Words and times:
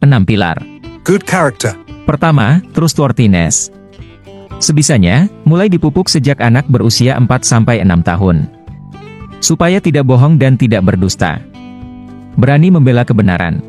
6 0.00 0.24
pilar. 0.24 0.56
Good 1.04 1.28
character. 1.28 1.76
Pertama, 2.08 2.64
trustworthiness. 2.72 3.68
Sebisanya, 4.56 5.28
mulai 5.44 5.68
dipupuk 5.68 6.08
sejak 6.08 6.40
anak 6.40 6.64
berusia 6.72 7.20
4-6 7.20 7.84
tahun. 8.00 8.48
Supaya 9.44 9.76
tidak 9.76 10.08
bohong 10.08 10.40
dan 10.40 10.56
tidak 10.56 10.88
berdusta. 10.88 11.44
Berani 12.32 12.72
membela 12.72 13.04
kebenaran. 13.04 13.60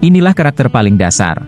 Inilah 0.00 0.32
karakter 0.32 0.72
paling 0.72 0.96
dasar. 0.96 1.44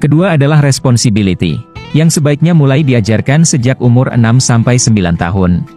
Kedua 0.00 0.36
adalah 0.36 0.64
responsibility, 0.64 1.60
yang 1.92 2.08
sebaiknya 2.08 2.56
mulai 2.56 2.80
diajarkan 2.80 3.44
sejak 3.44 3.76
umur 3.84 4.08
6-9 4.16 5.20
tahun. 5.20 5.68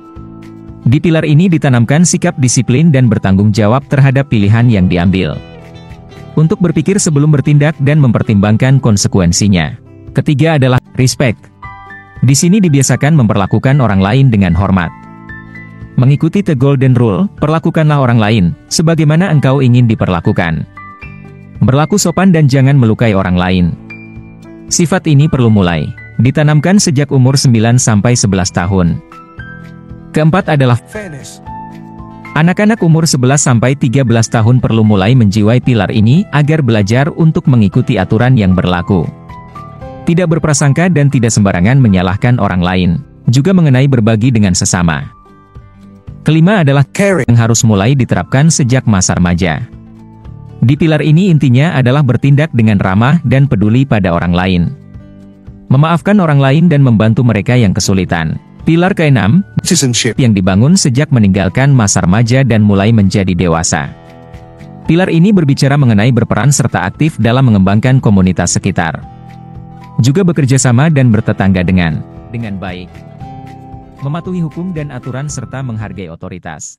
Di 0.88 1.04
pilar 1.04 1.28
ini 1.28 1.52
ditanamkan 1.52 2.08
sikap 2.08 2.40
disiplin 2.40 2.96
dan 2.96 3.12
bertanggung 3.12 3.52
jawab 3.52 3.84
terhadap 3.92 4.32
pilihan 4.32 4.72
yang 4.72 4.88
diambil. 4.88 5.36
Untuk 6.38 6.62
berpikir 6.62 7.02
sebelum 7.02 7.34
bertindak 7.34 7.74
dan 7.82 7.98
mempertimbangkan 7.98 8.78
konsekuensinya. 8.78 9.74
Ketiga 10.14 10.62
adalah 10.62 10.78
respect. 10.94 11.42
Di 12.22 12.38
sini 12.38 12.62
dibiasakan 12.62 13.18
memperlakukan 13.18 13.82
orang 13.82 13.98
lain 13.98 14.30
dengan 14.30 14.54
hormat. 14.54 14.94
Mengikuti 15.98 16.46
the 16.46 16.54
golden 16.54 16.94
rule, 16.94 17.26
perlakukanlah 17.42 17.98
orang 17.98 18.22
lain, 18.22 18.46
sebagaimana 18.70 19.34
engkau 19.34 19.66
ingin 19.66 19.90
diperlakukan. 19.90 20.62
Berlaku 21.58 21.98
sopan 21.98 22.30
dan 22.30 22.46
jangan 22.46 22.78
melukai 22.78 23.18
orang 23.18 23.34
lain. 23.34 23.74
Sifat 24.70 25.10
ini 25.10 25.26
perlu 25.26 25.50
mulai, 25.50 25.90
ditanamkan 26.22 26.78
sejak 26.78 27.10
umur 27.10 27.34
9-11 27.34 27.82
tahun. 28.54 29.02
Keempat 30.14 30.54
adalah 30.54 30.78
Fairness. 30.86 31.42
Anak-anak 32.36 32.84
umur 32.84 33.08
11-13 33.08 34.04
tahun 34.28 34.58
perlu 34.60 34.84
mulai 34.84 35.16
menjiwai 35.16 35.64
pilar 35.64 35.94
ini 35.94 36.28
agar 36.36 36.60
belajar 36.60 37.08
untuk 37.16 37.48
mengikuti 37.48 37.96
aturan 37.96 38.36
yang 38.36 38.52
berlaku. 38.52 39.08
Tidak 40.04 40.28
berprasangka 40.28 40.92
dan 40.92 41.08
tidak 41.08 41.32
sembarangan 41.32 41.80
menyalahkan 41.80 42.40
orang 42.40 42.60
lain, 42.64 42.92
juga 43.28 43.56
mengenai 43.56 43.88
berbagi 43.88 44.32
dengan 44.32 44.56
sesama. 44.56 45.08
Kelima 46.28 46.64
adalah 46.64 46.84
Caring. 46.92 47.28
yang 47.32 47.40
harus 47.40 47.64
mulai 47.64 47.96
diterapkan 47.96 48.52
sejak 48.52 48.84
masa 48.84 49.16
remaja. 49.16 49.64
Di 50.60 50.76
pilar 50.76 51.00
ini 51.00 51.32
intinya 51.32 51.78
adalah 51.78 52.04
bertindak 52.04 52.52
dengan 52.52 52.82
ramah 52.82 53.24
dan 53.24 53.48
peduli 53.48 53.88
pada 53.88 54.12
orang 54.12 54.34
lain. 54.36 54.64
Memaafkan 55.72 56.20
orang 56.20 56.40
lain 56.40 56.66
dan 56.68 56.84
membantu 56.84 57.24
mereka 57.24 57.56
yang 57.56 57.76
kesulitan. 57.76 58.40
Pilar 58.68 58.92
keenam, 58.92 59.48
Citizenship. 59.64 60.20
yang 60.20 60.36
dibangun 60.36 60.76
sejak 60.76 61.08
meninggalkan 61.08 61.72
masa 61.72 62.04
remaja 62.04 62.44
dan 62.44 62.60
mulai 62.60 62.92
menjadi 62.92 63.32
dewasa. 63.32 63.88
Pilar 64.84 65.08
ini 65.08 65.32
berbicara 65.32 65.80
mengenai 65.80 66.12
berperan 66.12 66.52
serta 66.52 66.84
aktif 66.84 67.16
dalam 67.16 67.48
mengembangkan 67.48 68.04
komunitas 68.04 68.60
sekitar. 68.60 69.00
Juga 70.04 70.28
bekerja 70.28 70.60
sama 70.60 70.92
dan 70.92 71.16
bertetangga 71.16 71.64
dengan 71.64 72.04
dengan 72.28 72.60
baik. 72.60 72.92
Mematuhi 74.04 74.44
hukum 74.44 74.76
dan 74.76 74.92
aturan 74.92 75.32
serta 75.32 75.64
menghargai 75.64 76.12
otoritas. 76.12 76.76